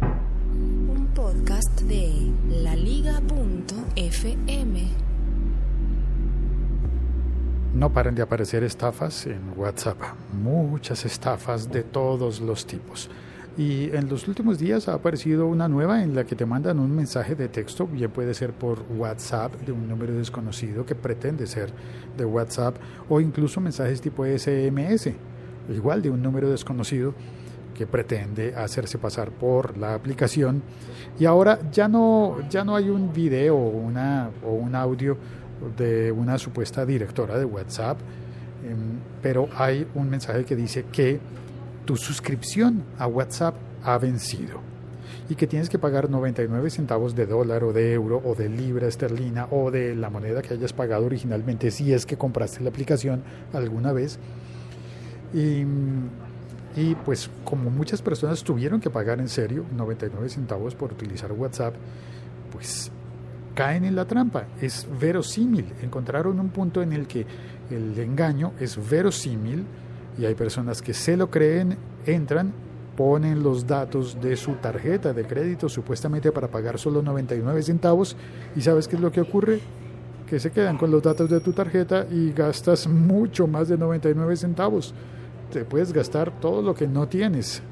Un 0.00 1.08
podcast 1.14 1.80
de 1.82 2.32
laliga.fm. 2.62 3.54
No 7.74 7.92
paran 7.92 8.14
de 8.14 8.22
aparecer 8.22 8.62
estafas 8.62 9.26
en 9.26 9.40
WhatsApp, 9.56 9.98
muchas 10.32 11.04
estafas 11.04 11.70
de 11.70 11.82
todos 11.82 12.40
los 12.40 12.66
tipos. 12.66 13.10
Y 13.56 13.94
en 13.94 14.08
los 14.08 14.26
últimos 14.26 14.58
días 14.58 14.88
ha 14.88 14.94
aparecido 14.94 15.46
una 15.46 15.68
nueva 15.68 16.02
en 16.02 16.14
la 16.14 16.24
que 16.24 16.34
te 16.34 16.44
mandan 16.44 16.80
un 16.80 16.94
mensaje 16.94 17.36
de 17.36 17.48
texto, 17.48 17.86
bien 17.86 18.10
puede 18.10 18.34
ser 18.34 18.52
por 18.52 18.84
WhatsApp 18.96 19.54
de 19.60 19.70
un 19.70 19.88
número 19.88 20.12
desconocido 20.12 20.84
que 20.84 20.96
pretende 20.96 21.46
ser 21.46 21.70
de 22.16 22.24
WhatsApp, 22.24 22.76
o 23.08 23.20
incluso 23.20 23.60
mensajes 23.60 24.00
tipo 24.00 24.24
SMS, 24.24 25.12
igual 25.68 26.02
de 26.02 26.10
un 26.10 26.22
número 26.22 26.50
desconocido 26.50 27.14
que 27.74 27.86
pretende 27.86 28.54
hacerse 28.54 28.98
pasar 28.98 29.30
por 29.32 29.76
la 29.76 29.94
aplicación. 29.94 30.62
Y 31.18 31.24
ahora 31.24 31.58
ya 31.70 31.88
no, 31.88 32.36
ya 32.48 32.64
no 32.64 32.76
hay 32.76 32.88
un 32.88 33.12
video 33.12 33.56
o, 33.56 33.68
una, 33.68 34.30
o 34.44 34.52
un 34.52 34.74
audio 34.74 35.16
de 35.76 36.12
una 36.12 36.38
supuesta 36.38 36.86
directora 36.86 37.38
de 37.38 37.44
WhatsApp, 37.44 37.98
em, 38.64 38.98
pero 39.20 39.48
hay 39.56 39.86
un 39.94 40.08
mensaje 40.08 40.44
que 40.44 40.56
dice 40.56 40.86
que 40.92 41.20
tu 41.84 41.96
suscripción 41.96 42.82
a 42.98 43.06
WhatsApp 43.06 43.54
ha 43.82 43.98
vencido 43.98 44.60
y 45.28 45.34
que 45.34 45.46
tienes 45.46 45.68
que 45.68 45.78
pagar 45.78 46.10
99 46.10 46.70
centavos 46.70 47.14
de 47.14 47.26
dólar 47.26 47.64
o 47.64 47.72
de 47.72 47.92
euro 47.92 48.20
o 48.24 48.34
de 48.34 48.48
libra 48.48 48.88
esterlina 48.88 49.48
o 49.50 49.70
de 49.70 49.94
la 49.94 50.10
moneda 50.10 50.42
que 50.42 50.54
hayas 50.54 50.72
pagado 50.72 51.06
originalmente 51.06 51.70
si 51.70 51.92
es 51.92 52.04
que 52.04 52.16
compraste 52.16 52.62
la 52.62 52.70
aplicación 52.70 53.22
alguna 53.52 53.92
vez. 53.92 54.18
Y, 55.34 55.64
y 56.76 56.94
pues 57.04 57.28
como 57.44 57.70
muchas 57.70 58.00
personas 58.00 58.42
tuvieron 58.42 58.80
que 58.80 58.88
pagar 58.88 59.20
en 59.20 59.28
serio 59.28 59.64
99 59.76 60.28
centavos 60.28 60.74
por 60.74 60.92
utilizar 60.92 61.32
WhatsApp, 61.32 61.74
pues 62.52 62.90
caen 63.54 63.84
en 63.84 63.96
la 63.96 64.04
trampa. 64.04 64.46
Es 64.60 64.86
verosímil. 65.00 65.66
Encontraron 65.82 66.38
un 66.40 66.50
punto 66.50 66.82
en 66.82 66.92
el 66.92 67.06
que 67.06 67.26
el 67.70 67.98
engaño 67.98 68.52
es 68.60 68.78
verosímil 68.90 69.64
y 70.18 70.24
hay 70.24 70.34
personas 70.34 70.82
que 70.82 70.94
se 70.94 71.16
lo 71.16 71.30
creen, 71.30 71.76
entran, 72.06 72.52
ponen 72.96 73.42
los 73.42 73.66
datos 73.66 74.20
de 74.20 74.36
su 74.36 74.54
tarjeta 74.54 75.12
de 75.12 75.24
crédito 75.24 75.68
supuestamente 75.68 76.30
para 76.30 76.48
pagar 76.48 76.78
solo 76.78 77.02
99 77.02 77.62
centavos 77.62 78.16
y 78.54 78.60
¿sabes 78.60 78.86
qué 78.86 78.96
es 78.96 79.02
lo 79.02 79.10
que 79.10 79.20
ocurre? 79.20 79.60
Que 80.28 80.38
se 80.38 80.50
quedan 80.50 80.78
con 80.78 80.90
los 80.90 81.02
datos 81.02 81.28
de 81.28 81.40
tu 81.40 81.52
tarjeta 81.52 82.06
y 82.10 82.32
gastas 82.32 82.86
mucho 82.86 83.46
más 83.46 83.68
de 83.68 83.76
99 83.76 84.36
centavos. 84.36 84.94
Te 85.52 85.64
puedes 85.64 85.92
gastar 85.92 86.30
todo 86.40 86.62
lo 86.62 86.74
que 86.74 86.86
no 86.86 87.08
tienes. 87.08 87.62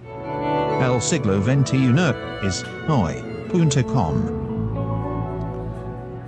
El 0.80 1.00
siglo 1.00 1.42
XXI 1.42 1.92
es 2.42 2.64
hoy.com. 2.88 4.14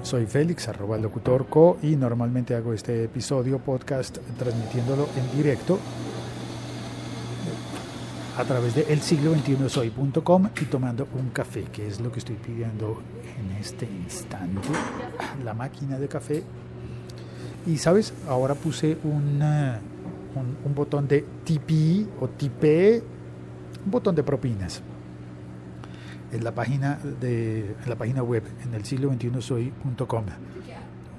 Soy 0.03 0.27
Félix, 0.27 0.69
arroba 0.69 0.99
locutor 0.99 1.47
co, 1.47 1.79
y 1.83 1.97
normalmente 1.97 2.55
hago 2.55 2.73
este 2.73 3.05
episodio 3.05 3.59
podcast 3.59 4.19
transmitiéndolo 4.39 5.09
en 5.17 5.37
directo 5.37 5.79
a 8.37 8.45
través 8.45 8.75
de 8.75 8.93
el 8.93 9.01
siglo 9.01 9.31
21 9.31 9.69
soy.com 9.69 10.49
y 10.61 10.65
tomando 10.65 11.07
un 11.15 11.31
café, 11.31 11.63
que 11.65 11.87
es 11.87 12.01
lo 12.01 12.11
que 12.11 12.19
estoy 12.19 12.37
pidiendo 12.37 13.01
en 13.39 13.57
este 13.57 13.87
instante, 13.87 14.69
la 15.45 15.55
máquina 15.55 15.99
de 15.99 16.09
café. 16.09 16.43
Y 17.67 17.79
sabes, 17.79 18.13
ahora 18.29 18.55
puse 18.55 18.99
una, 19.05 19.81
un, 20.35 20.57
un 20.65 20.75
botón 20.75 21.09
de 21.09 21.25
TP 21.45 22.07
o 22.21 22.29
TP, 22.29 23.03
un 23.85 23.91
botón 23.91 24.15
de 24.15 24.23
propinas. 24.23 24.83
En 26.33 26.43
la 26.43 26.53
página 26.53 26.99
de 27.21 27.77
en 27.83 27.89
la 27.89 27.97
página 27.97 28.23
web 28.23 28.43
en 28.65 28.75
el 28.75 28.85
siglo 28.85 29.09
21 29.09 29.41
soy.com 29.41 30.25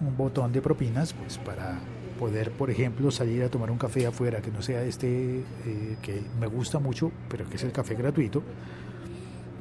un 0.02 0.18
botón 0.18 0.52
de 0.52 0.62
propinas 0.62 1.14
pues 1.14 1.38
para 1.38 1.80
poder 2.20 2.52
por 2.52 2.70
ejemplo 2.70 3.12
salir 3.12 3.44
a 3.44 3.50
tomar 3.50 3.72
un 3.72 3.78
café 3.78 4.08
afuera 4.08 4.42
que 4.42 4.52
no 4.52 4.62
sea 4.62 4.84
este 4.84 5.40
eh, 5.40 5.97
que 6.02 6.22
me 6.40 6.47
gusta 6.47 6.80
mucho 6.80 7.12
pero 7.30 7.47
que 7.47 7.56
es 7.56 7.64
el 7.64 7.72
café 7.72 7.96
gratuito 7.96 8.44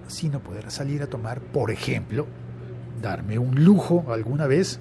sino 0.09 0.41
poder 0.41 0.71
salir 0.71 1.03
a 1.03 1.07
tomar 1.07 1.41
por 1.41 1.71
ejemplo 1.71 2.27
darme 3.01 3.39
un 3.39 3.65
lujo 3.65 4.05
alguna 4.09 4.47
vez 4.47 4.81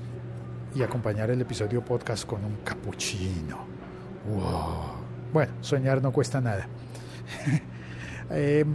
y 0.75 0.81
acompañar 0.81 1.29
el 1.29 1.41
episodio 1.41 1.84
podcast 1.84 2.25
con 2.25 2.44
un 2.44 2.57
cappuccino 2.63 3.72
bueno 5.34 5.51
soñar 5.61 6.01
no 6.01 6.11
cuesta 6.11 6.41
nada 6.41 6.67
Eh, 8.29 8.66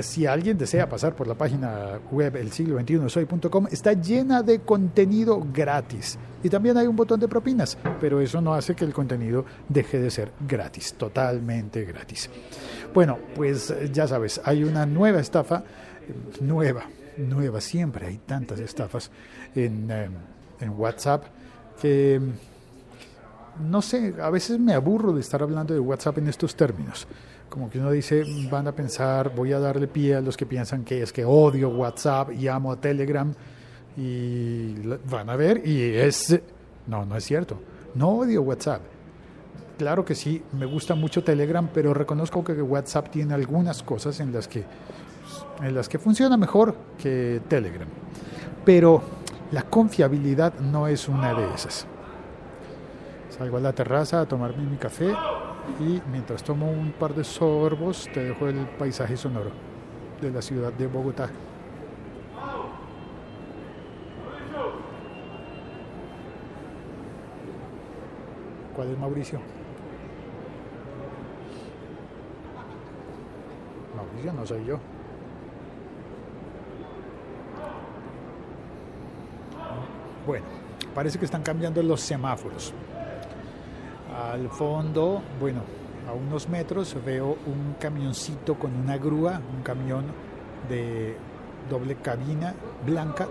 si 0.00 0.26
alguien 0.26 0.58
desea 0.58 0.88
pasar 0.88 1.14
por 1.14 1.26
la 1.26 1.34
página 1.34 1.98
web 2.10 2.36
el 2.36 2.50
siglo 2.52 2.76
21 2.76 3.08
soy.com, 3.08 3.66
está 3.70 3.92
llena 3.92 4.42
de 4.42 4.60
contenido 4.60 5.44
gratis. 5.52 6.18
Y 6.42 6.48
también 6.48 6.76
hay 6.76 6.86
un 6.86 6.96
botón 6.96 7.20
de 7.20 7.28
propinas, 7.28 7.78
pero 8.00 8.20
eso 8.20 8.40
no 8.40 8.54
hace 8.54 8.74
que 8.74 8.84
el 8.84 8.92
contenido 8.92 9.44
deje 9.68 9.98
de 9.98 10.10
ser 10.10 10.32
gratis, 10.46 10.94
totalmente 10.94 11.84
gratis. 11.84 12.28
Bueno, 12.92 13.18
pues 13.34 13.74
ya 13.92 14.06
sabes, 14.06 14.40
hay 14.44 14.62
una 14.64 14.84
nueva 14.84 15.20
estafa, 15.20 15.64
nueva, 16.40 16.84
nueva, 17.16 17.60
siempre 17.60 18.06
hay 18.06 18.18
tantas 18.18 18.60
estafas 18.60 19.10
en, 19.54 19.90
eh, 19.90 20.08
en 20.60 20.70
WhatsApp 20.70 21.24
que 21.80 22.20
no 23.60 23.82
sé, 23.82 24.14
a 24.20 24.30
veces 24.30 24.58
me 24.58 24.74
aburro 24.74 25.12
de 25.12 25.20
estar 25.20 25.42
hablando 25.42 25.74
de 25.74 25.80
WhatsApp 25.80 26.18
en 26.18 26.28
estos 26.28 26.54
términos 26.56 27.06
como 27.54 27.70
que 27.70 27.78
uno 27.78 27.92
dice, 27.92 28.24
van 28.50 28.66
a 28.66 28.72
pensar, 28.72 29.32
voy 29.32 29.52
a 29.52 29.60
darle 29.60 29.86
pie 29.86 30.16
a 30.16 30.20
los 30.20 30.36
que 30.36 30.44
piensan 30.44 30.84
que 30.84 31.02
es 31.02 31.12
que 31.12 31.24
odio 31.24 31.68
WhatsApp 31.68 32.32
y 32.32 32.48
amo 32.48 32.72
a 32.72 32.80
Telegram 32.80 33.32
y 33.96 34.74
van 35.08 35.30
a 35.30 35.36
ver 35.36 35.64
y 35.64 35.94
es, 35.94 36.36
no, 36.88 37.04
no 37.04 37.16
es 37.16 37.22
cierto, 37.22 37.60
no 37.94 38.08
odio 38.08 38.42
WhatsApp. 38.42 38.80
Claro 39.78 40.04
que 40.04 40.16
sí, 40.16 40.42
me 40.52 40.66
gusta 40.66 40.96
mucho 40.96 41.22
Telegram, 41.22 41.68
pero 41.72 41.94
reconozco 41.94 42.42
que 42.42 42.60
WhatsApp 42.60 43.10
tiene 43.10 43.34
algunas 43.34 43.84
cosas 43.84 44.18
en 44.18 44.32
las 44.32 44.48
que, 44.48 44.64
en 45.62 45.74
las 45.76 45.88
que 45.88 46.00
funciona 46.00 46.36
mejor 46.36 46.76
que 46.98 47.40
Telegram. 47.46 47.88
Pero 48.64 49.00
la 49.52 49.62
confiabilidad 49.62 50.54
no 50.58 50.88
es 50.88 51.08
una 51.08 51.34
de 51.34 51.54
esas. 51.54 51.86
Salgo 53.36 53.56
a 53.56 53.60
la 53.60 53.72
terraza 53.72 54.20
a 54.20 54.26
tomarme 54.26 54.62
mi 54.62 54.76
café 54.76 55.12
y 55.80 56.00
mientras 56.12 56.44
tomo 56.44 56.70
un 56.70 56.92
par 56.92 57.12
de 57.14 57.24
sorbos 57.24 58.08
te 58.14 58.22
dejo 58.22 58.46
el 58.46 58.64
paisaje 58.78 59.16
sonoro 59.16 59.50
de 60.20 60.30
la 60.30 60.40
ciudad 60.40 60.72
de 60.72 60.86
Bogotá. 60.86 61.28
¿Cuál 68.76 68.90
es 68.92 68.98
Mauricio? 69.00 69.40
Mauricio 73.96 74.32
no 74.32 74.46
soy 74.46 74.64
yo. 74.64 74.78
Bueno, 80.24 80.44
parece 80.94 81.18
que 81.18 81.24
están 81.24 81.42
cambiando 81.42 81.82
los 81.82 82.00
semáforos. 82.00 82.72
Al 84.34 84.48
fondo, 84.48 85.22
bueno, 85.38 85.60
a 86.08 86.12
unos 86.12 86.48
metros 86.48 86.96
veo 87.06 87.38
un 87.46 87.76
camioncito 87.78 88.56
con 88.56 88.74
una 88.74 88.98
grúa, 88.98 89.40
un 89.56 89.62
camión 89.62 90.06
de 90.68 91.14
doble 91.70 91.94
cabina 91.94 92.52
blanca. 92.84 93.28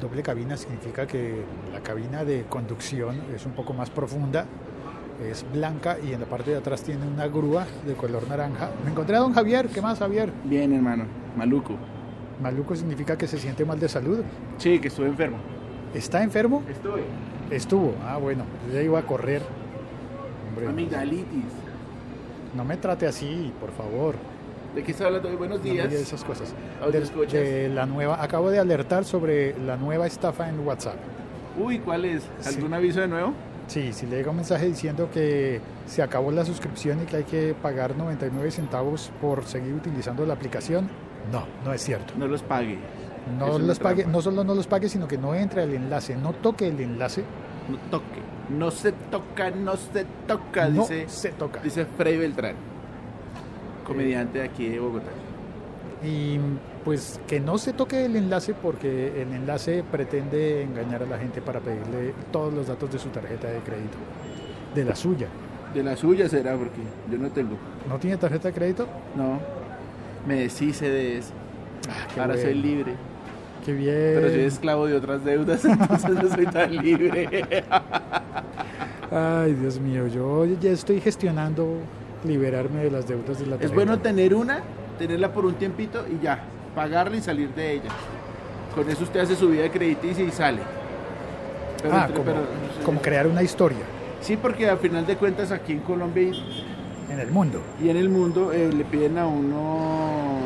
Doble 0.00 0.22
cabina 0.22 0.56
significa 0.56 1.06
que 1.06 1.42
la 1.70 1.80
cabina 1.80 2.24
de 2.24 2.44
conducción 2.44 3.24
es 3.34 3.44
un 3.44 3.52
poco 3.52 3.74
más 3.74 3.90
profunda, 3.90 4.46
es 5.22 5.44
blanca 5.52 5.98
y 6.02 6.14
en 6.14 6.20
la 6.20 6.26
parte 6.26 6.52
de 6.52 6.56
atrás 6.56 6.82
tiene 6.82 7.06
una 7.06 7.26
grúa 7.26 7.66
de 7.86 7.92
color 7.92 8.26
naranja. 8.26 8.70
Me 8.84 8.90
encontré 8.90 9.16
a 9.16 9.18
don 9.18 9.34
Javier, 9.34 9.68
¿qué 9.68 9.82
más 9.82 9.98
Javier? 9.98 10.32
Bien, 10.44 10.72
hermano, 10.72 11.04
maluco. 11.36 11.74
Maluco 12.40 12.74
significa 12.74 13.18
que 13.18 13.26
se 13.26 13.36
siente 13.36 13.66
mal 13.66 13.78
de 13.78 13.90
salud. 13.90 14.20
Sí, 14.56 14.78
que 14.78 14.88
estuve 14.88 15.08
enfermo. 15.08 15.36
¿Está 15.92 16.22
enfermo? 16.22 16.62
Estoy. 16.70 17.02
Estuvo, 17.50 17.94
ah 18.04 18.16
bueno, 18.16 18.44
ya 18.72 18.82
iba 18.82 18.98
a 18.98 19.02
correr. 19.02 19.42
Hombre, 20.48 20.68
Amigdalitis. 20.68 21.44
no 22.54 22.64
me 22.64 22.76
trate 22.76 23.06
así, 23.06 23.52
por 23.60 23.70
favor. 23.72 24.14
¿De 24.74 24.82
qué 24.82 24.90
está 24.92 25.06
hablando 25.06 25.28
hoy? 25.28 25.36
Buenos 25.36 25.58
No 25.58 25.64
días. 25.64 25.88
diga 25.88 26.00
esas 26.00 26.22
cosas. 26.24 26.54
De, 26.92 27.38
de 27.38 27.68
la 27.70 27.86
nueva, 27.86 28.22
acabo 28.22 28.50
de 28.50 28.58
alertar 28.58 29.04
sobre 29.04 29.58
la 29.60 29.76
nueva 29.76 30.06
estafa 30.06 30.48
en 30.48 30.60
WhatsApp. 30.66 30.96
Uy, 31.58 31.78
¿cuál 31.78 32.04
es? 32.04 32.24
Sí. 32.40 32.56
¿Algún 32.56 32.74
aviso 32.74 33.00
de 33.00 33.08
nuevo? 33.08 33.32
Sí, 33.68 33.92
si 33.92 34.06
le 34.06 34.16
llega 34.18 34.30
un 34.30 34.36
mensaje 34.36 34.66
diciendo 34.66 35.08
que 35.12 35.60
se 35.86 36.02
acabó 36.02 36.30
la 36.30 36.44
suscripción 36.44 37.02
y 37.02 37.06
que 37.06 37.16
hay 37.16 37.24
que 37.24 37.54
pagar 37.60 37.96
99 37.96 38.50
centavos 38.50 39.10
por 39.20 39.44
seguir 39.44 39.72
utilizando 39.74 40.26
la 40.26 40.34
aplicación, 40.34 40.88
no, 41.32 41.44
no 41.64 41.72
es 41.72 41.80
cierto. 41.82 42.12
No 42.16 42.28
los 42.28 42.42
pague. 42.42 42.78
No 43.38 43.58
los 43.58 43.78
pague, 43.78 44.02
trampa. 44.02 44.16
no 44.16 44.22
solo 44.22 44.44
no 44.44 44.54
los 44.54 44.66
pague, 44.66 44.88
sino 44.88 45.08
que 45.08 45.18
no 45.18 45.34
entre 45.34 45.62
al 45.62 45.74
enlace, 45.74 46.16
no 46.16 46.32
toque 46.32 46.68
el 46.68 46.80
enlace 46.80 47.24
No 47.68 47.78
toque. 47.90 48.20
No 48.48 48.70
se 48.70 48.92
toca, 48.92 49.50
no 49.50 49.76
se 49.76 50.06
toca, 50.28 50.68
no 50.68 50.82
dice, 50.82 51.08
se 51.08 51.30
toca. 51.30 51.60
dice 51.60 51.84
Freddy 51.84 52.18
Beltrán, 52.18 52.54
comediante 53.84 54.38
de 54.38 54.44
aquí 54.44 54.68
de 54.68 54.78
Bogotá. 54.78 55.10
Y 56.04 56.38
pues 56.84 57.20
que 57.26 57.40
no 57.40 57.58
se 57.58 57.72
toque 57.72 58.04
el 58.04 58.14
enlace 58.14 58.54
porque 58.54 59.20
el 59.20 59.32
enlace 59.32 59.82
pretende 59.90 60.62
engañar 60.62 61.02
a 61.02 61.06
la 61.06 61.18
gente 61.18 61.42
para 61.42 61.58
pedirle 61.58 62.14
todos 62.30 62.54
los 62.54 62.68
datos 62.68 62.92
de 62.92 62.98
su 63.00 63.08
tarjeta 63.08 63.48
de 63.48 63.58
crédito, 63.58 63.96
de 64.74 64.84
la 64.84 64.94
suya. 64.94 65.26
De 65.74 65.82
la 65.82 65.96
suya 65.96 66.28
será, 66.28 66.56
porque 66.56 66.80
yo 67.10 67.18
no 67.18 67.28
tengo. 67.30 67.56
¿No 67.88 67.98
tiene 67.98 68.16
tarjeta 68.16 68.48
de 68.48 68.54
crédito? 68.54 68.86
No, 69.16 69.40
me 70.28 70.36
deshice 70.42 70.88
de 70.88 71.18
eso. 71.18 71.32
Ah, 71.88 72.20
Ahora 72.22 72.36
soy 72.36 72.54
libre. 72.54 72.94
Qué 73.66 73.72
bien. 73.72 73.94
Pero 74.14 74.28
soy 74.30 74.40
esclavo 74.42 74.86
de 74.86 74.94
otras 74.94 75.24
deudas, 75.24 75.64
entonces 75.66 76.10
no 76.10 76.28
soy 76.34 76.46
tan 76.46 76.74
libre. 76.76 77.64
Ay, 79.10 79.54
Dios 79.54 79.80
mío, 79.80 80.06
yo 80.06 80.44
ya 80.44 80.70
estoy 80.70 81.00
gestionando 81.00 81.66
liberarme 82.24 82.84
de 82.84 82.90
las 82.90 83.06
deudas 83.06 83.38
de 83.38 83.46
la 83.46 83.52
tarjeta. 83.56 83.66
Es 83.66 83.74
bueno 83.74 83.98
tener 83.98 84.34
una, 84.34 84.60
tenerla 84.98 85.32
por 85.32 85.44
un 85.46 85.54
tiempito 85.54 86.04
y 86.08 86.22
ya, 86.24 86.40
pagarla 86.74 87.16
y 87.16 87.20
salir 87.20 87.50
de 87.54 87.72
ella. 87.74 87.90
Con 88.74 88.88
eso 88.88 89.04
usted 89.04 89.20
hace 89.20 89.34
su 89.36 89.48
vida 89.48 89.68
crediticia 89.70 90.24
y 90.24 90.30
sale. 90.30 90.60
Pero 91.82 91.94
Ah, 91.94 92.06
entre- 92.06 92.14
como, 92.14 92.24
pero, 92.24 92.38
no 92.40 92.78
sé. 92.78 92.84
como 92.84 93.00
crear 93.02 93.26
una 93.26 93.42
historia 93.42 93.78
Sí, 94.20 94.36
porque 94.36 94.68
al 94.68 94.78
final 94.78 95.06
de 95.06 95.16
cuentas 95.16 95.52
aquí 95.52 95.72
en 95.72 95.80
Colombia 95.80 96.22
y, 96.22 96.64
en 97.12 97.20
el 97.20 97.30
mundo. 97.30 97.60
y 97.82 97.90
en 97.90 97.96
el 97.96 98.08
mundo 98.08 98.52
eh, 98.52 98.70
le 98.72 98.84
piden 98.84 99.18
a 99.18 99.26
uno... 99.26 100.40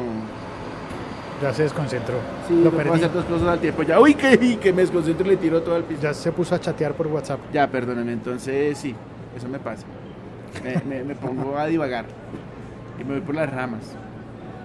Ya 1.43 1.55
se 1.55 1.63
desconcentró. 1.63 2.17
Sí, 2.47 2.55
Lo 2.63 2.71
no 2.71 2.77
perdí. 2.77 2.91
hacer 2.91 3.13
dos 3.13 3.25
cosas 3.25 3.49
al 3.49 3.61
tiempo. 3.61 3.83
Ya, 3.83 3.99
uy, 3.99 4.15
que, 4.15 4.59
que 4.59 4.73
me 4.73 4.83
desconcentro 4.83 5.27
y 5.27 5.31
le 5.31 5.37
tiro 5.39 5.63
todo 5.63 5.75
al 5.77 5.85
piso. 5.85 6.03
Ya 6.03 6.13
se 6.13 6.31
puso 6.33 6.55
a 6.55 6.61
chatear 6.61 6.93
por 6.95 7.07
WhatsApp. 7.07 7.41
Ya, 7.53 7.67
perdóname, 7.67 8.13
entonces 8.13 8.77
sí, 8.77 8.95
eso 9.37 9.49
me 9.49 9.59
pasa. 9.59 9.85
Me, 10.63 10.83
me- 10.97 11.05
me 11.05 11.15
pongo 11.15 11.57
a 11.57 11.67
divagar 11.67 12.05
y 13.01 13.05
me 13.05 13.13
voy 13.15 13.21
por 13.23 13.35
las 13.35 13.51
ramas. 13.51 13.81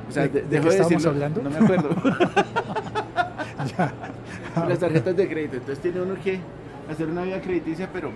O 0.10 0.12
sea, 0.12 0.24
¿De- 0.24 0.30
de- 0.30 0.42
de 0.42 0.48
dejo 0.50 0.64
qué 0.64 0.70
de 0.70 0.76
estábamos 0.82 1.04
decirlo. 1.04 1.12
hablando? 1.12 1.42
No 1.42 1.50
me 1.50 1.58
acuerdo. 1.58 1.90
Ya. 3.78 3.92
las 4.68 4.80
tarjetas 4.80 5.16
de 5.16 5.28
crédito. 5.28 5.56
Entonces 5.56 5.80
tiene 5.82 6.02
uno 6.02 6.16
que 6.24 6.40
hacer 6.92 7.08
una 7.08 7.24
vida 7.24 7.42
crediticia, 7.42 7.90
pero 7.92 8.12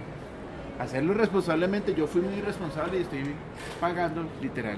hacerlo 0.79 1.13
responsablemente. 1.13 1.95
Yo 1.95 2.05
fui 2.07 2.21
muy 2.21 2.35
irresponsable 2.35 2.99
y 2.99 3.01
estoy 3.01 3.19
pagando, 3.79 4.23
literal. 4.41 4.77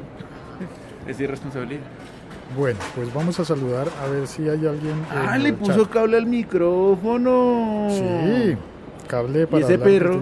Es 1.08 1.20
irresponsabilidad. 1.20 1.82
Bueno, 2.58 2.80
pues 2.96 3.14
vamos 3.14 3.40
a 3.40 3.46
saludar 3.46 3.88
a 4.04 4.08
ver 4.10 4.28
si 4.28 4.44
hay 4.44 4.66
alguien. 4.66 4.92
en 4.94 5.06
Ah, 5.30 5.38
le 5.38 5.54
puso 5.54 5.84
chat. 5.86 5.90
cable 5.94 6.18
al 6.18 6.26
micrófono. 6.26 7.88
Sí, 7.90 8.58
cable 9.08 9.44
Y 9.44 9.46
para. 9.46 9.64
ese 9.64 9.74
hablar 9.76 9.90
perro, 9.90 10.22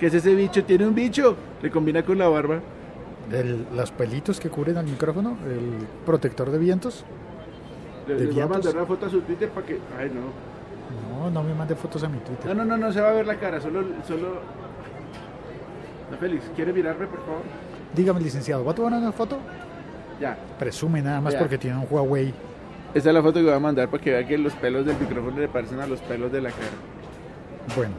¿qué 0.00 0.06
es 0.06 0.14
ese 0.14 0.34
bicho? 0.34 0.64
Tiene 0.64 0.86
un 0.86 0.94
bicho. 0.94 1.36
Le 1.62 1.70
combina 1.70 2.02
con 2.02 2.18
la 2.18 2.28
barba. 2.28 2.60
el- 3.30 3.66
los 3.76 3.90
pelitos 3.90 4.40
que 4.40 4.48
cubren 4.48 4.78
al 4.78 4.86
micrófono, 4.86 5.36
el 5.44 5.86
protector 6.06 6.50
de 6.50 6.56
vientos. 6.58 7.04
Le, 8.06 8.14
¿De 8.14 8.20
les 8.24 8.28
voy 8.32 8.40
a 8.40 8.46
vientos? 8.46 8.64
mandar 8.64 8.76
una 8.82 8.86
foto 8.86 9.04
a 9.06 9.10
su 9.10 9.20
Twitter 9.20 9.50
para 9.50 9.66
que. 9.66 9.78
Ay, 9.98 10.10
no. 10.14 11.18
No, 11.24 11.30
no 11.30 11.42
me 11.42 11.52
mande 11.54 11.74
fotos 11.76 12.02
a 12.04 12.08
mi 12.08 12.16
Twitter. 12.20 12.46
No, 12.46 12.54
no, 12.54 12.64
no, 12.64 12.78
no 12.78 12.90
se 12.90 13.02
va 13.02 13.10
a 13.10 13.12
ver 13.12 13.26
la 13.26 13.34
cara, 13.38 13.60
solo. 13.60 13.82
solo... 14.06 14.28
No, 16.10 16.16
Félix, 16.16 16.44
¿quiere 16.56 16.72
mirarme, 16.72 17.06
por 17.06 17.18
favor? 17.20 17.42
Dígame, 17.94 18.20
licenciado, 18.20 18.64
¿va 18.64 18.72
a 18.72 18.74
tomar 18.74 18.94
una 18.94 19.12
foto? 19.12 19.36
Ya. 20.20 20.36
Presume 20.58 21.02
nada 21.02 21.20
más 21.20 21.32
Ya. 21.34 21.38
porque 21.38 21.58
tiene 21.58 21.76
un 21.78 21.86
Huawei. 21.88 22.32
Esa 22.94 23.10
es 23.10 23.14
la 23.14 23.22
foto 23.22 23.38
que 23.40 23.44
voy 23.44 23.52
a 23.54 23.58
mandar 23.58 23.88
para 23.88 24.02
que 24.02 24.10
vea 24.10 24.26
que 24.26 24.38
los 24.38 24.52
pelos 24.54 24.86
del 24.86 24.96
micrófono 24.98 25.38
le 25.38 25.48
parecen 25.48 25.78
a 25.80 25.86
los 25.86 26.00
pelos 26.00 26.32
de 26.32 26.40
la 26.40 26.50
cara. 26.50 26.68
Bueno, 27.76 27.92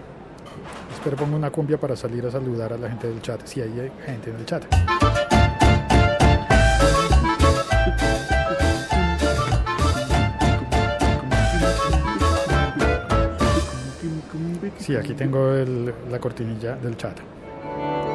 espero 0.94 1.16
pongo 1.16 1.36
una 1.36 1.52
cumbia 1.52 1.78
para 1.78 1.96
salir 1.96 2.26
a 2.26 2.32
saludar 2.32 2.74
a 2.74 2.78
la 2.78 2.90
gente 2.90 3.08
del 3.08 3.22
chat, 3.22 3.46
si 3.46 3.62
hay 3.62 3.92
gente 4.06 4.32
en 4.32 4.36
el 4.38 4.46
chat. 4.46 4.64
Sí, 14.78 14.96
aquí 14.96 15.14
tengo 15.14 15.52
el- 15.54 15.94
la 16.10 16.20
cortinilla 16.20 16.76
del 16.76 16.96
chat. 16.98 17.18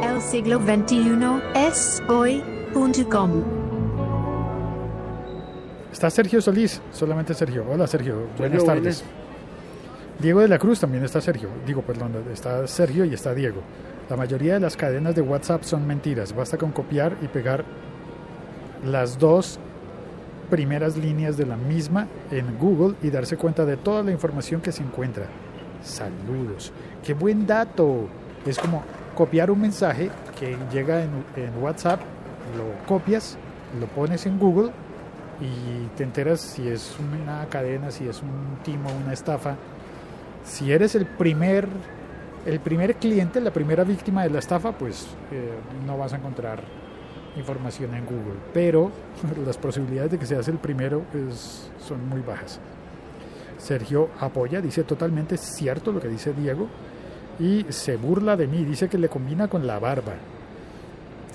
El 0.03 0.21
siglo 0.21 0.59
XXI 0.59 1.41
es 1.55 2.03
hoy.com. 2.09 3.64
Está 5.95 6.11
Sergio 6.11 6.43
Solís, 6.43 6.83
solamente 6.91 7.35
Sergio. 7.35 7.65
Hola 7.71 7.87
Sergio, 7.87 8.27
buenas 8.37 8.65
Sergio, 8.65 8.65
tardes. 8.65 9.05
buenas. 9.05 10.21
Diego 10.21 10.41
de 10.41 10.49
la 10.49 10.59
Cruz 10.59 10.81
también 10.81 11.05
está 11.05 11.21
Sergio. 11.21 11.49
Digo, 11.65 11.83
perdón, 11.83 12.17
está 12.33 12.67
Sergio 12.67 13.05
y 13.05 13.15
está 13.15 13.33
Diego. 13.33 13.61
La 14.11 14.17
mayoría 14.17 14.55
de 14.55 14.61
las 14.61 14.77
cadenas 14.77 15.15
de 15.15 15.23
WhatsApp 15.23 15.63
son 15.63 15.87
mentiras. 15.87 16.35
Basta 16.35 16.59
con 16.59 16.73
copiar 16.73 17.17
y 17.23 17.29
pegar 17.29 17.65
las 18.85 19.21
dos 19.21 19.61
primeras 20.51 20.97
líneas 20.97 21.37
de 21.37 21.47
la 21.47 21.57
misma 21.57 22.09
en 22.33 22.59
Google 22.59 22.97
y 23.01 23.11
darse 23.11 23.37
cuenta 23.37 23.65
de 23.65 23.77
toda 23.77 24.03
la 24.03 24.11
información 24.11 24.61
que 24.61 24.73
se 24.73 24.83
encuentra. 24.83 25.27
Saludos. 25.85 26.73
Qué 27.05 27.15
buen 27.15 27.47
dato. 27.47 28.09
Es 28.45 28.59
como 28.59 28.83
copiar 29.15 29.49
un 29.49 29.61
mensaje 29.61 30.11
que 30.41 30.57
llega 30.73 31.05
en, 31.05 31.11
en 31.37 31.63
WhatsApp, 31.63 32.01
lo 32.57 32.85
copias, 32.89 33.39
lo 33.79 33.87
pones 33.87 34.27
en 34.27 34.41
Google 34.41 34.73
y 35.41 35.87
te 35.97 36.05
enteras 36.05 36.41
si 36.41 36.69
es 36.69 36.95
una 36.99 37.47
cadena, 37.47 37.91
si 37.91 38.07
es 38.09 38.23
un 38.23 38.59
timo, 38.63 38.91
una 39.05 39.13
estafa. 39.13 39.57
Si 40.45 40.71
eres 40.73 40.95
el 40.95 41.07
primer, 41.07 41.67
el 42.47 42.61
primer 42.61 42.97
cliente, 42.97 43.41
la 43.41 43.53
primera 43.53 43.85
víctima 43.85 44.23
de 44.25 44.31
la 44.31 44.39
estafa, 44.39 44.73
pues 44.73 45.07
eh, 45.33 45.51
no 45.87 45.97
vas 45.99 46.13
a 46.13 46.17
encontrar 46.17 46.61
información 47.37 47.95
en 47.95 48.05
Google. 48.05 48.39
Pero 48.53 48.91
las 49.47 49.57
posibilidades 49.59 50.13
de 50.13 50.19
que 50.19 50.27
seas 50.27 50.47
el 50.49 50.59
primero 50.59 51.03
es- 51.15 51.71
son 51.87 52.09
muy 52.09 52.21
bajas. 52.21 52.61
Sergio 53.59 54.11
apoya, 54.21 54.61
dice 54.61 54.85
totalmente 54.85 55.37
cierto 55.39 55.91
lo 55.93 56.01
que 56.01 56.09
dice 56.09 56.33
Diego 56.35 56.69
y 57.41 57.65
se 57.71 57.97
burla 57.97 58.37
de 58.37 58.47
mí, 58.47 58.63
dice 58.65 58.89
que 58.89 58.99
le 58.99 59.09
combina 59.09 59.49
con 59.49 59.67
la 59.67 59.79
barba. 59.79 60.13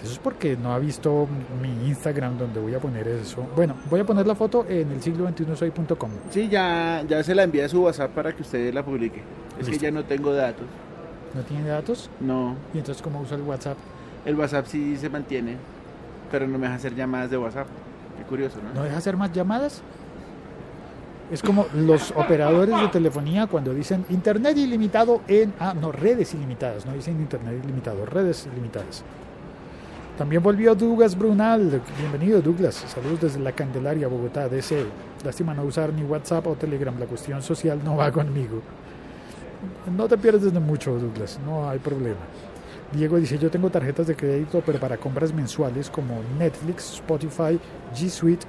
Eso 0.04 0.13
es 0.13 0.19
porque 0.19 0.56
no 0.56 0.74
ha 0.74 0.80
visto 0.80 1.28
mi 1.62 1.88
Instagram 1.88 2.38
donde 2.38 2.60
voy 2.60 2.74
a 2.74 2.80
poner 2.80 3.07
eso. 3.07 3.46
Bueno, 3.56 3.75
voy 3.90 4.00
a 4.00 4.06
poner 4.06 4.25
la 4.25 4.36
foto 4.36 4.66
en 4.68 4.92
el 4.92 5.01
siglo 5.01 5.25
21 5.25 5.56
soy.com. 5.56 6.10
Sí, 6.30 6.48
ya, 6.48 7.04
ya 7.07 7.24
se 7.24 7.36
la 7.36 7.44
envía 7.44 7.66
a 7.66 7.69
su 7.69 7.81
WhatsApp 7.84 8.12
para 8.12 8.34
que 8.34 8.42
usted 8.42 8.74
la 8.74 8.84
publique. 8.84 9.22
Es 9.60 9.68
Listo. 9.68 9.72
que 9.72 9.78
ya 9.78 9.92
no 9.92 10.04
tengo 10.06 10.34
datos. 10.34 10.66
¿No 11.36 11.42
tiene 11.42 11.68
datos? 11.69 12.10
No, 12.19 12.56
¿Y 12.74 12.80
entonces 12.80 13.01
cómo 13.01 13.22
usa 13.22 13.36
el 13.38 13.44
WhatsApp? 13.44 13.78
el 14.25 14.36
WhatsApp 14.36 14.66
sí 14.68 14.98
se 14.98 15.10
mantiene, 15.10 15.56
pero 16.31 16.46
no 16.48 16.57
me 16.57 16.66
deja 16.68 16.75
hacer 16.75 16.96
llamadas 16.96 17.29
de 17.32 17.38
WhatsApp. 17.38 17.68
Qué 18.18 18.24
curioso, 18.24 18.58
¿no? 18.62 18.74
¿No 18.74 18.84
deja 18.84 18.98
hacer 18.98 19.15
más 19.18 19.32
llamadas? 19.32 19.82
Es 21.32 21.41
como 21.44 21.68
los 21.75 22.12
operadores 22.12 22.79
de 22.82 22.88
telefonía 22.88 23.46
cuando 23.48 23.74
dicen 23.74 24.03
internet 24.10 24.58
ilimitado 24.58 25.22
en... 25.27 25.53
Ah, 25.60 25.75
no, 25.79 25.91
redes 25.91 26.34
ilimitadas, 26.34 26.86
no 26.88 26.94
dicen 26.94 27.20
internet 27.20 27.62
ilimitado, 27.63 28.06
redes 28.06 28.48
ilimitadas. 28.51 29.03
También 30.20 30.44
volvió 30.44 30.76
Douglas 30.76 31.18
Brunal. 31.18 31.82
Bienvenido 31.98 32.42
Douglas. 32.42 32.76
Saludos 32.76 33.22
desde 33.22 33.40
la 33.40 33.54
Candelaria, 33.54 34.10
Bogotá, 34.10 34.50
DC. 34.50 34.84
Lástima 35.24 35.54
no 35.54 35.64
usar 35.64 35.94
ni 35.94 36.04
WhatsApp 36.04 36.46
o 36.48 36.56
Telegram. 36.56 36.94
La 37.00 37.06
cuestión 37.06 37.42
social 37.42 37.80
no 37.86 37.96
va 37.96 38.12
conmigo. 38.12 38.62
No 39.96 40.10
te 40.10 40.18
pierdes 40.18 40.52
de 40.52 40.60
mucho, 40.60 41.00
Douglas. 41.00 41.40
No 41.46 41.70
hay 41.70 41.80
problema. 41.80 42.20
Diego 42.92 43.16
dice, 43.16 43.38
yo 43.38 43.50
tengo 43.50 43.70
tarjetas 43.70 44.08
de 44.08 44.18
crédito, 44.18 44.62
pero 44.66 44.78
para 44.78 44.98
compras 44.98 45.34
mensuales 45.34 45.90
como 45.90 46.16
Netflix, 46.38 46.96
Spotify, 46.96 47.58
G 47.96 48.10
Suite, 48.10 48.46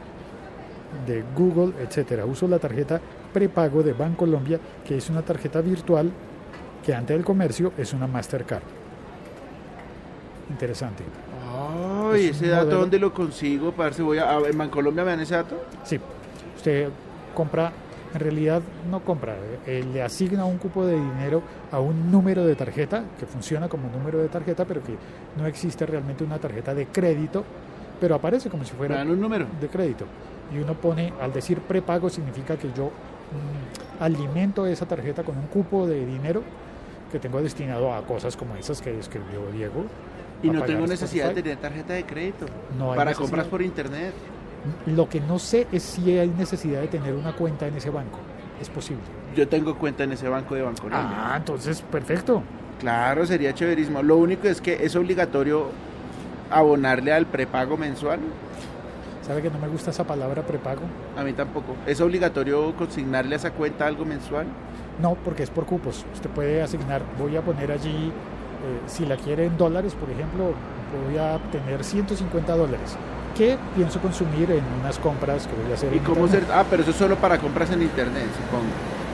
de 1.07 1.23
Google, 1.37 1.73
etcétera. 1.81 2.27
Uso 2.27 2.49
la 2.49 2.59
tarjeta 2.59 3.01
prepago 3.33 3.85
de 3.85 3.93
Bancolombia, 3.93 4.59
que 4.85 4.97
es 4.97 5.09
una 5.09 5.23
tarjeta 5.23 5.61
virtual 5.61 6.11
que 6.85 6.93
antes 6.93 7.17
del 7.17 7.25
comercio 7.25 7.73
es 7.79 7.93
una 7.93 8.09
Mastercard. 8.09 8.65
Interesante. 10.51 11.05
Ay, 12.13 12.27
Es 12.27 12.39
un 12.39 12.45
ese 12.45 12.49
dato, 12.49 12.65
modelo. 12.67 12.81
¿dónde 12.81 12.99
lo 12.99 13.13
consigo? 13.15 13.73
Parce, 13.73 14.03
voy 14.03 14.19
a, 14.19 14.39
¿En 14.39 14.57
Bancolombia 14.59 15.05
me 15.05 15.11
dan 15.11 15.21
ese 15.21 15.35
dato? 15.35 15.57
Sí, 15.85 15.99
usted 16.57 16.89
compra, 17.35 17.73
en 18.13 18.21
realidad 18.21 18.61
no 18.91 19.01
compra, 19.05 19.37
eh, 19.67 19.85
le 19.93 20.03
asigna 20.03 20.45
un 20.45 20.59
cupo 20.59 20.85
de 20.85 20.95
dinero 20.97 21.43
a 21.71 21.79
un 21.81 22.11
número 22.11 22.45
de 22.45 22.57
tarjeta 22.57 23.05
que 23.19 23.27
funciona 23.27 23.69
como 23.69 23.89
número 23.89 24.19
de 24.19 24.29
tarjeta, 24.29 24.65
pero 24.65 24.83
que 24.83 24.97
no 25.39 25.47
existe 25.47 25.87
realmente 25.87 26.25
una 26.25 26.39
tarjeta 26.39 26.75
de 26.75 26.87
crédito, 26.87 27.45
pero 28.01 28.15
aparece 28.17 28.51
como 28.51 28.65
si 28.65 28.73
fuera 28.73 29.03
un 29.03 29.21
número. 29.21 29.47
de 29.61 29.69
crédito. 29.69 30.05
Y 30.53 30.59
uno 30.59 30.75
pone, 30.75 31.13
al 31.21 31.33
decir 31.33 31.61
prepago, 31.61 32.11
significa 32.11 32.57
que 32.57 32.69
yo 32.77 32.87
mm, 32.87 34.03
alimento 34.03 34.67
esa 34.67 34.87
tarjeta 34.87 35.23
con 35.23 35.37
un 35.39 35.47
cupo 35.47 35.87
de 35.87 36.05
dinero 36.05 36.43
que 37.13 37.19
tengo 37.21 37.41
destinado 37.41 37.93
a 37.93 38.03
cosas 38.05 38.37
como 38.37 38.57
esas 38.57 38.81
que 38.83 38.91
describió 38.93 39.47
Diego. 39.53 39.85
Y 40.43 40.51
no 40.51 40.63
tengo 40.63 40.87
necesidad 40.87 41.35
de 41.35 41.43
tener 41.43 41.59
tarjeta 41.59 41.93
de 41.93 42.05
crédito. 42.05 42.47
No 42.79 42.93
hay 42.93 42.97
para 42.97 43.11
necesidad. 43.11 43.29
compras 43.29 43.47
por 43.49 43.63
internet. 43.63 44.15
Lo 44.87 45.09
que 45.09 45.21
no 45.21 45.39
sé 45.39 45.67
es 45.73 45.83
si 45.83 46.19
hay 46.19 46.29
necesidad 46.29 46.81
de 46.81 46.89
tener 46.89 47.15
una 47.15 47.35
cuenta 47.35 47.67
en 47.67 47.77
ese 47.77 47.91
banco. 47.91 48.19
Es 48.61 48.69
posible. 48.69 49.03
Yo 49.35 49.49
tengo 49.49 49.77
cuenta 49.79 50.05
en 50.05 50.13
ese 50.13 50.29
banco 50.29 50.55
de 50.55 50.63
Bancolombia. 50.63 51.33
Ah, 51.33 51.37
entonces 51.39 51.83
perfecto. 51.83 52.43
Claro, 52.79 53.27
sería 53.27 53.55
chéverísimo. 53.55 54.03
Lo 54.03 54.17
único 54.17 54.49
es 54.49 54.61
que 54.61 54.85
es 54.85 54.97
obligatorio 54.97 55.69
abonarle 56.51 57.13
al 57.13 57.27
prepago 57.27 57.77
mensual. 57.77 58.21
¿Sabe 59.23 59.43
que 59.43 59.51
no 59.51 59.59
me 59.59 59.69
gusta 59.69 59.91
esa 59.91 60.05
palabra 60.05 60.43
prepago? 60.43 60.83
A 61.17 61.23
mí 61.23 61.33
tampoco. 61.33 61.77
¿Es 61.87 62.01
obligatorio 62.01 62.75
consignarle 62.77 63.35
a 63.35 63.39
esa 63.39 63.53
cuenta 63.53 63.87
algo 63.87 64.05
mensual? 64.05 64.47
No, 65.01 65.15
porque 65.15 65.43
es 65.43 65.51
por 65.51 65.67
cupos. 65.67 66.05
Usted 66.13 66.29
puede 66.31 66.63
asignar, 66.63 67.03
voy 67.19 67.37
a 67.37 67.43
poner 67.43 67.71
allí, 67.71 68.13
eh, 68.63 68.81
si 68.87 69.07
la 69.07 69.17
quiere 69.17 69.47
en 69.47 69.57
dólares, 69.57 69.95
por 69.95 70.11
ejemplo, 70.11 70.53
voy 71.07 71.19
a 71.19 71.39
tener 71.51 71.83
150 71.85 72.57
dólares. 72.57 72.97
que 73.37 73.57
pienso 73.77 74.01
consumir 74.01 74.51
en 74.51 74.65
unas 74.81 74.99
compras 74.99 75.47
que 75.47 75.55
voy 75.63 75.71
a 75.71 75.75
hacer? 75.75 75.93
¿Y 75.95 75.99
en 75.99 76.05
cómo 76.05 76.27
ser? 76.29 76.45
Ah, 76.53 76.65
pero 76.69 76.83
eso 76.83 76.91
es 76.91 76.97
solo 76.97 77.17
para 77.17 77.39
compras 77.39 77.71
en 77.71 77.81
internet, 77.83 78.27
supongo. 78.37 78.67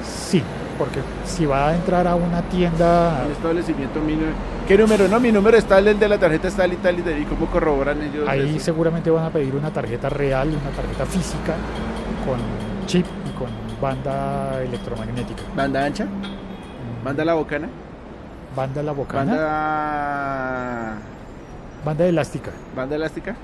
Sí, 0.02 0.42
porque 0.78 1.00
si 1.24 1.44
va 1.46 1.68
a 1.68 1.74
entrar 1.74 2.06
a 2.08 2.14
una 2.14 2.42
tienda, 2.48 3.22
Un 3.26 3.32
establecimiento 3.32 4.00
mínimo. 4.00 4.32
¿Qué 4.66 4.76
número? 4.78 5.06
No, 5.06 5.20
mi 5.20 5.30
número 5.30 5.56
está 5.56 5.78
el 5.78 5.98
de 5.98 6.08
la 6.08 6.18
tarjeta 6.18 6.48
está 6.48 6.62
tal 6.62 6.72
y 6.72 6.76
tal 6.76 6.98
y 6.98 7.02
tal. 7.02 7.18
¿Y 7.20 7.24
cómo 7.26 7.46
corroboran 7.46 8.02
ellos? 8.02 8.26
ahí 8.26 8.58
seguramente 8.58 9.10
van 9.10 9.26
a 9.26 9.30
pedir 9.30 9.54
una 9.54 9.70
tarjeta 9.70 10.08
real, 10.08 10.48
una 10.48 10.70
tarjeta 10.74 11.06
física 11.06 11.54
con 12.26 12.38
chip 12.86 13.06
y 13.28 13.38
con 13.38 13.48
banda 13.80 14.62
electromagnética. 14.62 15.42
¿Banda 15.54 15.84
ancha? 15.84 16.06
¿Banda 17.04 17.24
la 17.24 17.34
bocana? 17.34 17.68
Banda 18.56 18.82
la 18.82 18.92
bocana, 18.92 19.32
¿Banda. 19.36 20.98
banda 21.84 22.06
elástica. 22.06 22.50
¿Banda 22.74 22.96
elástica? 22.96 23.36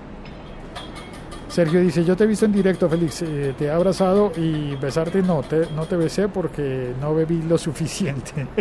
Sergio 1.48 1.80
dice, 1.80 2.02
yo 2.02 2.16
te 2.16 2.24
he 2.24 2.26
visto 2.26 2.46
en 2.46 2.52
directo, 2.52 2.88
Félix, 2.88 3.20
eh, 3.20 3.54
te 3.58 3.66
he 3.66 3.70
abrazado 3.70 4.32
y 4.36 4.74
besarte 4.76 5.20
no, 5.22 5.42
te, 5.42 5.68
no 5.76 5.84
te 5.84 5.96
besé 5.96 6.28
porque 6.28 6.94
no 6.98 7.14
bebí 7.14 7.42
lo 7.42 7.58
suficiente. 7.58 8.46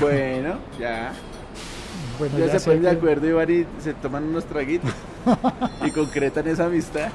Bueno, 0.00 0.54
ya. 0.78 1.12
Bueno, 2.20 2.38
Ya, 2.38 2.46
ya 2.46 2.58
se 2.58 2.66
ponen 2.66 2.82
de 2.82 2.90
acuerdo 2.90 3.26
y 3.26 3.32
van 3.32 3.50
y 3.50 3.66
se 3.82 3.94
toman 3.94 4.24
unos 4.24 4.44
traguitos. 4.44 4.90
y 5.84 5.90
concretan 5.90 6.46
esa 6.46 6.66
amistad. 6.66 7.08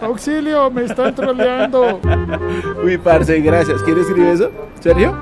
Auxilio, 0.00 0.70
me 0.70 0.84
están 0.84 1.14
troleando. 1.14 2.00
Uy, 2.82 2.98
parce, 2.98 3.38
gracias. 3.40 3.82
¿Quién 3.82 3.98
escribe 3.98 4.32
eso? 4.32 4.50
¿Sergio? 4.80 5.14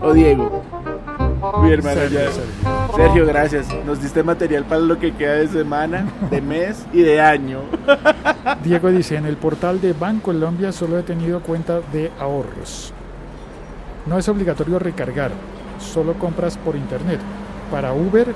¿O 0.00 0.12
Diego? 0.12 0.62
Mi 1.62 1.72
hermano, 1.72 2.00
Sergio, 2.00 2.20
ya. 2.20 2.32
Sergio. 2.32 2.96
Sergio, 2.96 3.26
gracias. 3.26 3.66
Nos 3.84 4.00
diste 4.00 4.22
material 4.22 4.64
para 4.64 4.80
lo 4.80 4.98
que 4.98 5.12
queda 5.12 5.34
de 5.34 5.48
semana, 5.48 6.06
de 6.30 6.40
mes 6.40 6.86
y 6.92 7.02
de 7.02 7.20
año. 7.20 7.60
Diego 8.64 8.90
dice, 8.90 9.16
en 9.16 9.26
el 9.26 9.36
portal 9.36 9.80
de 9.80 9.92
Bancolombia 9.92 10.72
solo 10.72 10.98
he 10.98 11.02
tenido 11.02 11.40
cuenta 11.40 11.80
de 11.92 12.10
ahorros. 12.18 12.94
No 14.06 14.18
es 14.18 14.28
obligatorio 14.28 14.78
recargar, 14.78 15.32
solo 15.78 16.14
compras 16.14 16.56
por 16.58 16.76
internet. 16.76 17.20
Para 17.70 17.92
Uber 17.92 18.28
eh, 18.28 18.32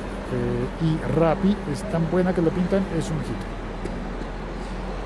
y 0.85 1.18
Rappi 1.18 1.57
es 1.73 1.83
tan 1.90 2.11
buena 2.11 2.35
que 2.35 2.42
lo 2.42 2.50
pintan, 2.50 2.83
es 2.99 3.11
un 3.11 3.18
hit. 3.18 3.59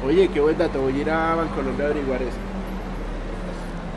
Oye, 0.06 0.28
qué 0.28 0.40
buen 0.40 0.58
dato. 0.58 0.80
Voy 0.80 0.94
a 0.94 1.00
ir 1.00 1.10
a 1.10 1.34
Bancolombia 1.36 1.86
a 1.86 1.90
averiguar 1.90 2.22
eso. 2.22 2.36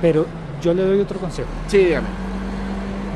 Pero 0.02 0.26
yo 0.62 0.74
le 0.74 0.86
doy 0.86 1.00
otro 1.00 1.20
consejo. 1.20 1.50
Sí, 1.68 1.78
dígame. 1.78 2.08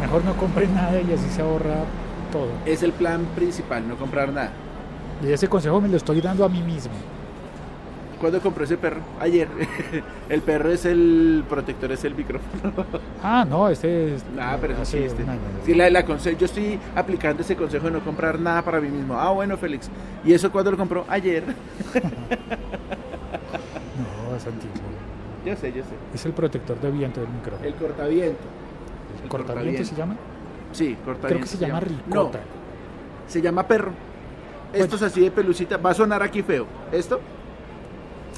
Mejor 0.01 0.23
no 0.23 0.33
compre 0.35 0.67
nada 0.67 0.99
y 1.01 1.13
así 1.13 1.29
se 1.29 1.41
ahorra 1.41 1.83
todo. 2.31 2.47
Es 2.65 2.83
el 2.83 2.93
plan 2.93 3.25
principal, 3.35 3.87
no 3.87 3.95
comprar 3.95 4.31
nada. 4.31 4.51
Y 5.23 5.31
ese 5.31 5.47
consejo 5.47 5.81
me 5.81 5.89
lo 5.89 5.97
estoy 5.97 6.21
dando 6.21 6.45
a 6.45 6.49
mí 6.49 6.61
mismo. 6.61 6.93
¿Cuándo 8.19 8.41
compró 8.41 8.65
ese 8.65 8.75
perro? 8.77 8.99
Ayer. 9.19 9.47
el 10.29 10.41
perro 10.41 10.71
es 10.71 10.83
el 10.85 11.43
protector, 11.47 11.91
es 11.91 12.03
el 12.03 12.15
micrófono. 12.15 12.73
Ah, 13.21 13.45
no, 13.47 13.67
este 13.67 14.15
es... 14.15 14.23
Nada, 14.33 14.57
pero 14.61 14.73
eso 14.73 14.85
sí, 14.85 14.97
este. 14.99 15.23
Sí, 15.65 15.73
la, 15.73 15.89
la 15.89 16.05
yo 16.05 16.45
estoy 16.45 16.79
aplicando 16.95 17.41
ese 17.41 17.55
consejo 17.55 17.87
de 17.87 17.91
no 17.91 17.99
comprar 17.99 18.39
nada 18.39 18.61
para 18.61 18.79
mí 18.79 18.87
mismo. 18.87 19.13
Ah, 19.19 19.31
bueno, 19.31 19.57
Félix. 19.57 19.89
¿Y 20.23 20.33
eso 20.33 20.49
cuándo 20.51 20.71
lo 20.71 20.77
compró? 20.77 21.05
Ayer. 21.09 21.43
No, 23.99 24.35
es 24.35 24.45
antiguo. 24.45 24.75
yo 25.45 25.55
sé, 25.55 25.73
yo 25.73 25.83
sé. 25.83 25.89
Es 26.13 26.25
el 26.25 26.31
protector 26.33 26.79
de 26.79 26.91
viento 26.91 27.19
del 27.19 27.29
micrófono. 27.29 27.65
El 27.67 27.75
cortaviento. 27.75 28.39
¿El 29.23 29.29
cortaviento 29.29 29.83
se 29.83 29.95
llama? 29.95 30.15
Sí, 30.71 30.95
cortaviento. 31.03 31.27
Creo 31.27 31.39
que 31.41 31.47
se 31.47 31.57
llama 31.57 31.79
ricota. 31.79 32.37
No, 32.37 32.43
se 33.27 33.41
llama 33.41 33.67
perro. 33.67 33.91
Pues- 34.71 34.83
Esto 34.83 34.95
es 34.95 35.01
así 35.01 35.21
de 35.21 35.31
pelucita. 35.31 35.77
Va 35.77 35.89
a 35.89 35.93
sonar 35.93 36.23
aquí 36.23 36.41
feo. 36.41 36.65
¿Esto? 36.91 37.19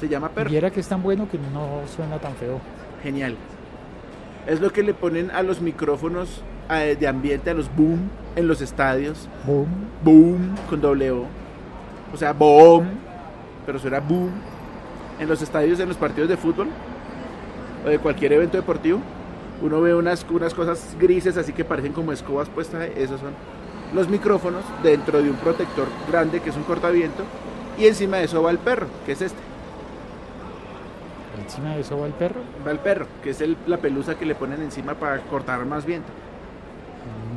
Se 0.02 0.08
llama 0.08 0.30
perro. 0.30 0.50
Viera 0.50 0.68
que 0.72 0.80
es 0.80 0.88
tan 0.88 1.00
bueno 1.00 1.28
que 1.30 1.38
no 1.38 1.82
suena 1.94 2.18
tan 2.18 2.34
feo. 2.34 2.58
Genial. 3.04 3.36
Es 4.48 4.60
lo 4.60 4.72
que 4.72 4.82
le 4.82 4.94
ponen 4.94 5.30
a 5.30 5.44
los 5.44 5.60
micrófonos 5.60 6.42
de 6.68 7.06
ambiente, 7.06 7.50
a 7.50 7.54
los 7.54 7.72
boom 7.76 8.10
en 8.34 8.48
los 8.48 8.60
estadios. 8.60 9.28
Boom. 9.46 9.68
Boom 10.02 10.56
con 10.68 10.80
doble 10.80 11.12
O. 11.12 11.26
O 12.12 12.16
sea, 12.16 12.32
boom, 12.32 12.88
pero 13.64 13.78
suena 13.78 14.00
boom. 14.00 14.32
En 15.20 15.28
los 15.28 15.40
estadios, 15.40 15.78
en 15.78 15.86
los 15.86 15.96
partidos 15.96 16.28
de 16.28 16.36
fútbol 16.36 16.66
o 17.86 17.88
de 17.88 18.00
cualquier 18.00 18.32
evento 18.32 18.56
deportivo, 18.56 18.98
uno 19.62 19.80
ve 19.80 19.94
unas, 19.94 20.26
unas 20.28 20.52
cosas 20.52 20.96
grises 20.98 21.36
así 21.36 21.52
que 21.52 21.64
parecen 21.64 21.92
como 21.92 22.10
escobas 22.10 22.48
puestas. 22.48 22.88
Esos 22.96 23.20
son 23.20 23.34
los 23.94 24.08
micrófonos 24.08 24.64
dentro 24.82 25.22
de 25.22 25.30
un 25.30 25.36
protector 25.36 25.86
grande 26.10 26.40
que 26.40 26.50
es 26.50 26.56
un 26.56 26.64
cortaviento. 26.64 27.22
Y 27.78 27.86
encima 27.86 28.16
de 28.16 28.24
eso 28.24 28.42
va 28.42 28.50
el 28.50 28.58
perro, 28.58 28.88
que 29.06 29.12
es 29.12 29.22
este. 29.22 29.51
Encima 31.40 31.74
de 31.74 31.80
eso 31.80 31.98
va 31.98 32.06
el 32.06 32.12
perro. 32.12 32.40
Va 32.66 32.70
el 32.70 32.78
perro, 32.78 33.06
que 33.22 33.30
es 33.30 33.40
el- 33.40 33.56
la 33.66 33.78
pelusa 33.78 34.16
que 34.18 34.26
le 34.26 34.34
ponen 34.34 34.60
encima 34.62 34.94
para 34.94 35.18
cortar 35.22 35.64
más 35.64 35.84
viento. 35.86 36.08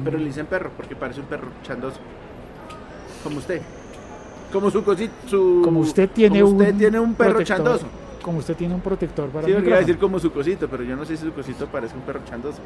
Pero 0.03 0.17
le 0.17 0.25
dicen 0.25 0.45
perro 0.45 0.71
porque 0.75 0.95
parece 0.95 1.21
un 1.21 1.25
perro 1.27 1.47
chandoso. 1.63 1.97
Como 3.23 3.37
usted. 3.37 3.61
Como 4.51 4.69
su 4.69 4.83
cosito. 4.83 5.13
Su, 5.27 5.61
Como 5.63 5.79
usted 5.79 6.09
tiene 6.09 6.41
como 6.41 6.51
usted 6.53 6.71
un 6.73 6.77
tiene 6.77 6.99
un 6.99 7.15
perro 7.15 7.29
protector- 7.39 7.45
chandoso. 7.57 7.85
Como 8.21 8.39
usted 8.39 8.55
tiene 8.55 8.73
un 8.75 8.81
protector 8.81 9.29
para 9.29 9.45
Sí, 9.47 9.51
micrófono. 9.53 9.77
decir 9.79 9.97
como 9.97 10.19
su 10.19 10.31
cosito, 10.31 10.67
pero 10.67 10.83
yo 10.83 10.95
no 10.95 11.05
sé 11.05 11.15
si 11.17 11.25
su 11.25 11.31
cosito 11.33 11.67
parece 11.67 11.95
un 11.95 12.01
perro 12.01 12.21
chandoso. 12.29 12.59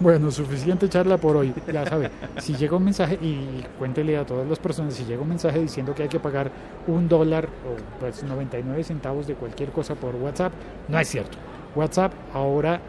Bueno, 0.00 0.30
suficiente 0.30 0.88
charla 0.88 1.16
por 1.18 1.36
hoy. 1.36 1.54
Ya 1.72 1.86
sabe, 1.86 2.10
si 2.38 2.54
llega 2.56 2.76
un 2.76 2.84
mensaje, 2.84 3.14
y 3.22 3.64
cuéntele 3.78 4.16
a 4.18 4.26
todas 4.26 4.46
las 4.48 4.58
personas, 4.58 4.94
si 4.94 5.04
llega 5.04 5.22
un 5.22 5.28
mensaje 5.28 5.60
diciendo 5.60 5.94
que 5.94 6.02
hay 6.02 6.08
que 6.08 6.18
pagar 6.20 6.50
un 6.86 7.08
dólar 7.08 7.46
o 7.46 8.00
pues 8.00 8.22
99 8.24 8.82
centavos 8.84 9.26
de 9.26 9.34
cualquier 9.34 9.70
cosa 9.70 9.94
por 9.94 10.14
WhatsApp, 10.16 10.52
no 10.88 10.98
es 10.98 11.08
cierto. 11.08 11.38
WhatsApp 11.76 12.12
ahora 12.32 12.80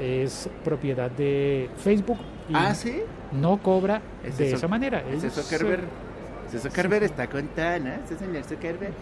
es 0.00 0.48
propiedad 0.64 1.10
de 1.10 1.68
Facebook 1.76 2.18
y 2.48 2.54
Ah, 2.54 2.74
sí. 2.74 3.02
no 3.32 3.58
cobra 3.58 4.00
de 4.36 4.52
esa 4.52 4.66
manera. 4.68 5.00
Ese 5.08 5.26
Ellos, 5.28 5.34
Zuckerberg. 5.34 5.84
eh, 5.84 6.58
Zuckerberg 6.58 7.02
está 7.04 7.26
contado, 7.28 7.80
¿no? 7.80 7.90
Ese 8.04 8.16
señor 8.18 8.44
Zuckerberg. 8.44 8.92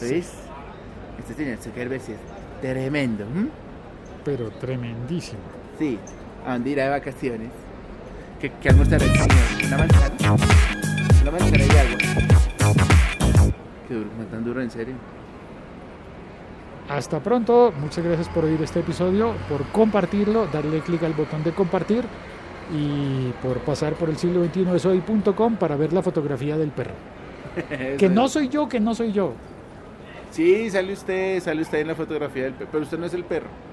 ¿Veis? 0.00 0.30
Este 1.18 1.34
señor 1.34 1.58
Zuckerberg 1.58 2.02
sí 2.02 2.12
es 2.12 2.18
tremendo. 2.60 3.24
pero 4.24 4.50
tremendísimo. 4.50 5.40
Sí. 5.78 5.98
¿A 6.48 6.52
dónde 6.52 6.70
irá 6.70 6.84
de 6.84 6.90
vacaciones? 6.90 7.50
¿Qué, 8.40 8.50
qué 8.62 8.70
almorzará 8.70 9.04
el 9.04 9.12
señor? 9.12 9.28
¿Una 9.66 9.76
manzana? 9.76 10.36
Una 11.20 11.30
manzana 11.30 11.58
y 11.58 11.76
agua. 11.76 11.98
Qué 13.86 13.94
duro, 13.94 14.08
no 14.18 14.24
tan 14.24 14.44
duro, 14.46 14.62
en 14.62 14.70
serio. 14.70 14.94
Hasta 16.88 17.22
pronto, 17.22 17.74
muchas 17.78 18.02
gracias 18.02 18.30
por 18.30 18.46
oír 18.46 18.62
este 18.62 18.80
episodio, 18.80 19.34
por 19.46 19.62
compartirlo, 19.72 20.46
darle 20.46 20.80
clic 20.80 21.02
al 21.02 21.12
botón 21.12 21.44
de 21.44 21.52
compartir 21.52 22.04
y 22.74 23.30
por 23.42 23.58
pasar 23.58 23.92
por 23.92 24.08
el 24.08 24.16
siglo 24.16 24.40
21 24.40 24.72
de 24.72 24.78
soy.com 24.78 25.56
para 25.56 25.76
ver 25.76 25.92
la 25.92 26.00
fotografía 26.00 26.56
del 26.56 26.70
perro. 26.70 26.94
Que 27.98 28.08
no 28.08 28.26
soy 28.26 28.48
yo, 28.48 28.70
que 28.70 28.80
no 28.80 28.94
soy 28.94 29.12
yo. 29.12 29.34
Sí, 30.30 30.70
sale 30.70 30.94
usted, 30.94 31.40
sale 31.42 31.60
usted 31.60 31.80
en 31.80 31.88
la 31.88 31.94
fotografía 31.94 32.44
del 32.44 32.54
perro, 32.54 32.70
pero 32.72 32.84
usted 32.84 32.98
no 32.98 33.04
es 33.04 33.12
el 33.12 33.24
perro. 33.24 33.67